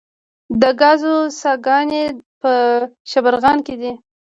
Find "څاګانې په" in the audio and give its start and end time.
1.41-2.51